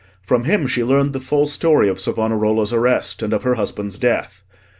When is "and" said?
3.21-3.33